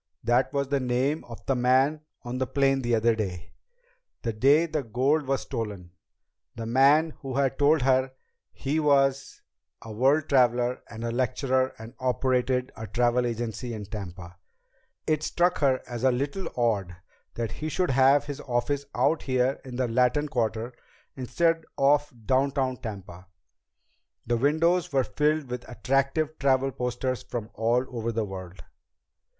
That 0.23 0.51
was 0.51 0.67
the 0.69 0.79
name 0.79 1.23
of 1.25 1.45
the 1.45 1.53
man 1.53 2.01
on 2.23 2.39
the 2.39 2.47
plane 2.47 2.81
the 2.81 2.95
other 2.95 3.13
day 3.13 3.53
the 4.23 4.33
day 4.33 4.65
the 4.65 4.81
gold 4.81 5.27
was 5.27 5.41
stolen 5.41 5.91
the 6.55 6.65
man 6.65 7.11
who 7.19 7.35
had 7.35 7.59
told 7.59 7.83
her 7.83 8.11
he 8.51 8.79
was 8.79 9.43
a 9.79 9.91
world 9.91 10.27
traveler 10.27 10.81
and 10.89 11.03
lecturer 11.03 11.75
and 11.77 11.93
operated 11.99 12.71
a 12.75 12.87
travel 12.87 13.27
agency 13.27 13.75
in 13.75 13.85
Tampa. 13.85 14.37
It 15.05 15.21
struck 15.21 15.59
her 15.59 15.83
as 15.85 16.03
a 16.03 16.11
little 16.11 16.49
odd 16.57 16.95
that 17.35 17.51
he 17.51 17.69
should 17.69 17.91
have 17.91 18.23
his 18.25 18.41
office 18.41 18.85
out 18.95 19.21
here 19.21 19.61
in 19.63 19.75
the 19.75 19.87
Latin 19.87 20.27
Quarter 20.27 20.73
instead 21.15 21.63
of 21.77 22.11
downtown 22.25 22.77
Tampa. 22.77 23.27
The 24.25 24.37
windows 24.37 24.91
were 24.91 25.03
filled 25.03 25.51
with 25.51 25.69
attractive 25.69 26.39
travel 26.39 26.71
posters 26.71 27.21
from 27.21 27.51
all 27.53 27.85
over 27.95 28.11
the 28.11 28.25
world. 28.25 28.63